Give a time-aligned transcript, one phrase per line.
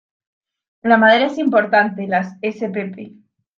[0.81, 3.13] La madera es importante; las spp.